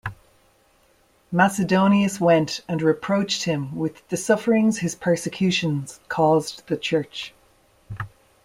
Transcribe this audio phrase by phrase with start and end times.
[1.31, 7.35] Macedonius went and reproached him with the sufferings his persecutions caused the church.